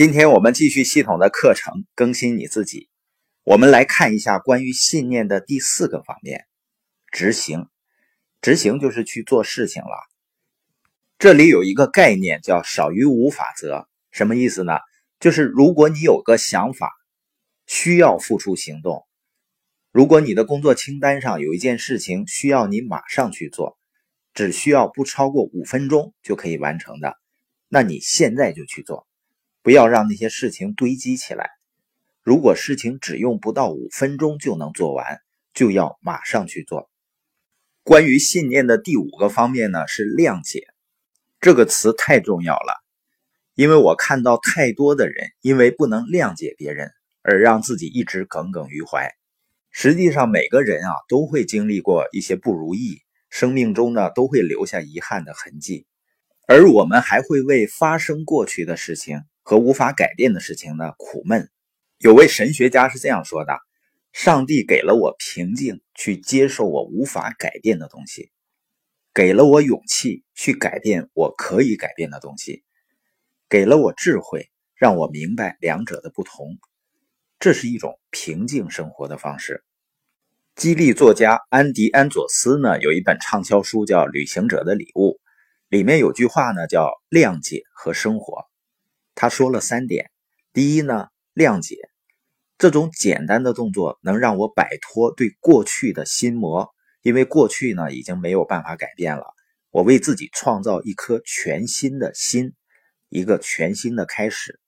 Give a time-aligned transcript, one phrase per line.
[0.00, 2.88] 今天我们继续系统的课程，更新你自己。
[3.44, 6.46] 我们来看一下关于信念的第四个方面：
[7.12, 7.66] 执行。
[8.40, 9.90] 执行就是去做事情了。
[11.18, 14.78] 这里有一个概念叫“少于无法则”，什么意思呢？
[15.18, 16.90] 就是如果你有个想法，
[17.66, 19.06] 需要付出行动；
[19.92, 23.76] 如果你的工作清单上有一件事情需要你马上去做，
[24.32, 27.18] 只需要不超过五分钟就可以完成的，
[27.68, 29.06] 那你现在就去做。
[29.62, 31.50] 不要让那些事情堆积起来。
[32.22, 35.20] 如果事情只用不到五分钟就能做完，
[35.54, 36.90] 就要马上去做。
[37.82, 40.66] 关于信念的第五个方面呢，是谅解。
[41.40, 42.84] 这个词太重要了，
[43.54, 46.90] 因为我看到太多的人因为不能谅解别人，
[47.22, 49.10] 而让自己一直耿耿于怀。
[49.70, 53.00] 实际上，每个人啊都会经历过一些不如意，
[53.30, 55.86] 生命中呢都会留下遗憾的痕迹，
[56.46, 59.22] 而我们还会为发生过去的事情。
[59.42, 60.92] 和无法改变的事情呢？
[60.98, 61.50] 苦闷。
[61.98, 63.58] 有位神学家是这样说的
[64.12, 68.30] ：“上帝给了我平静，去接受我无法改变的东西；
[69.12, 72.62] 给了我勇气，去改变我可以改变的东西；
[73.48, 76.58] 给了我智慧，让我明白两者的不同。
[77.38, 79.62] 这是一种平静生活的方式。”
[80.56, 85.12] 激励作家安迪·安佐斯呢，有一本畅销书叫《旅行者的礼物》，
[85.68, 88.44] 里面有句话呢，叫“谅解和生活”。
[89.14, 90.10] 他说了三点：
[90.52, 91.76] 第一呢，谅解
[92.58, 96.70] 这种简单的动作能让我摆脱对过去的心魔，
[97.02, 99.24] 因为过去呢已经没有办法改变了。
[99.70, 102.54] 我为自己创造一颗全新的心，
[103.08, 104.60] 一个全新的开始。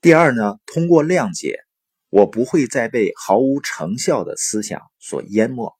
[0.00, 1.60] 第二呢，通过谅解，
[2.08, 5.74] 我不会再被毫无成效的思想所淹没。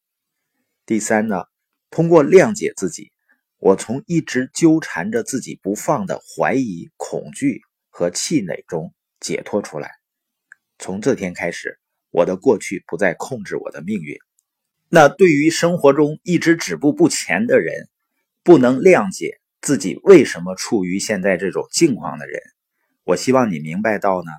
[0.84, 1.44] 第三呢，
[1.90, 3.12] 通过谅解自己。
[3.58, 9.92] 我从一直纠缠着自己不放的怀疑、恐惧和气馁中解脱出来。
[10.78, 11.78] 从这天开始，
[12.10, 14.18] 我的过去不再控制我的命运。
[14.88, 17.88] 那对于生活中一直止步不前的人，
[18.42, 22.40] 不能谅解自己为什么处于现在这种境况的人，
[23.04, 24.30] 我希望你明白到呢，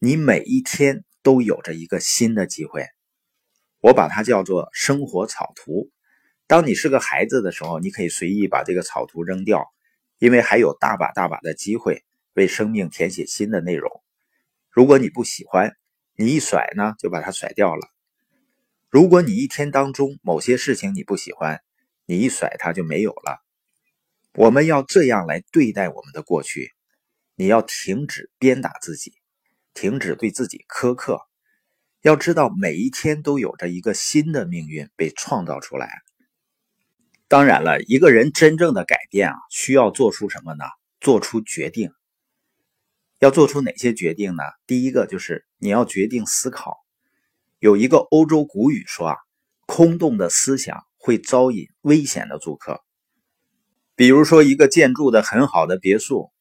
[0.00, 2.84] 你每一天都有着一个新的机会。
[3.78, 5.88] 我把它叫做生活草图。
[6.50, 9.72] 当你是个孩子的时候，你可以随意把这个草图扔掉，
[10.18, 12.02] 因为还有大把大把的机会
[12.32, 13.88] 为生命填写新的内容。
[14.68, 15.76] 如果你不喜欢，
[16.16, 17.86] 你一甩呢，就把它甩掉了。
[18.88, 21.60] 如果你一天当中某些事情你不喜欢，
[22.04, 23.40] 你一甩它就没有了。
[24.34, 26.72] 我们要这样来对待我们的过去。
[27.36, 29.12] 你要停止鞭打自己，
[29.72, 31.20] 停止对自己苛刻。
[32.02, 36.02] 要知道，每一天都有着一个新的命运被创造出来。
[37.30, 40.64] 当然了，一个人真正的改变啊，需要做出什么呢？
[41.00, 41.92] 做出决定。
[43.20, 44.42] 要做出哪些决定呢？
[44.66, 46.76] 第一个就是你要决定思考。
[47.60, 49.16] 有一个欧洲古语说啊，
[49.64, 52.80] 空洞的思想会招引危险的租客。
[53.94, 56.32] 比如说，一个建筑的很好的别墅，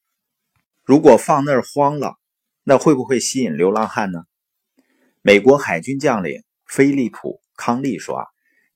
[0.84, 2.16] 如果放那儿荒了，
[2.64, 4.24] 那会不会吸引流浪汉呢？
[5.22, 8.26] 美国海军将领菲利普康利说啊。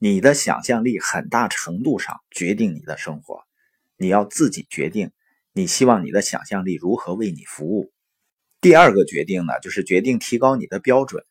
[0.06, 3.46] 你的想象力很大程度上决定你的生活，
[3.96, 5.12] 你要自己决定
[5.54, 7.90] 你希望你的想象力如何为你服务。
[8.60, 11.24] 第二个决定呢，就是决定提高你的标准。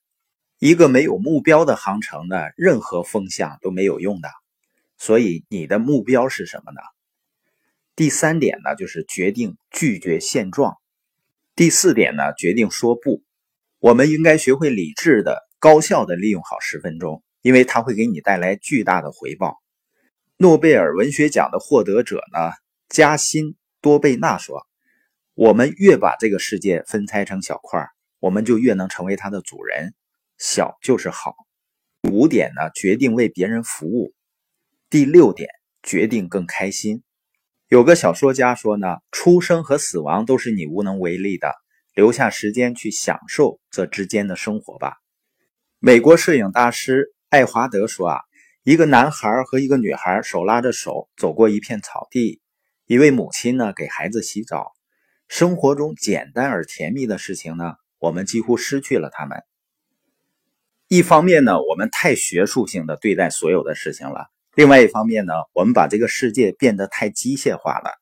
[0.58, 4.30] 一个没有目标的航程呢，任何风向都没有用的。
[4.96, 6.80] 所以你的目标是什么呢？
[7.94, 10.78] 第三点呢，就是决定拒绝现状。
[11.54, 13.22] 第四点呢，决定说不。
[13.80, 17.22] 我们应该学会理智的、高效的利用好十分钟。
[17.42, 19.58] 因为它会给你带来巨大的回报。
[20.36, 22.52] 诺贝尔文学奖的获得者呢，
[22.88, 24.66] 加辛多贝纳说
[25.34, 27.86] ：“我们越把这个世界分拆成小块，
[28.18, 29.94] 我们就越能成为它的主人。
[30.38, 31.34] 小就是好。”
[32.10, 34.14] 五点呢，决定为别人服务。
[34.90, 35.48] 第六点，
[35.82, 37.02] 决定更开心。
[37.68, 41.54] 有个小说家说呢：“出生和死亡都是你无能为力的，
[41.94, 44.96] 留下时间去享受这之间的生活吧。”
[45.78, 47.12] 美国摄影大师。
[47.32, 48.20] 爱华德说：“啊，
[48.62, 52.42] 一个男孩和一个女孩手拉着手走过一片草地，
[52.84, 54.72] 一位母亲呢给孩子洗澡。
[55.28, 59.44] 生活中简单而甜蜜的事情呢，我们几乎失去了它们。
[60.88, 67.92] 一方面呢，我们太学术性的对待所有的事情了；另外一方面呢，我们把这个世界变得太机械化了。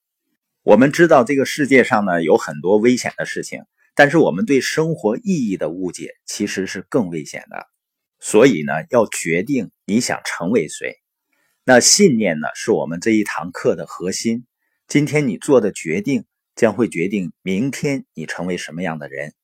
[0.64, 3.62] 我们知道这个世界上呢有很多危险的事情，
[3.94, 7.68] 但是我们对生活意义的误解其实是更危险的。”
[8.20, 11.00] 所以呢，要决定你想成为谁。
[11.64, 14.44] 那信念呢，是我们这一堂课的核心。
[14.86, 16.24] 今天你做的决定，
[16.54, 19.34] 将会决定明天你成为什么样的人。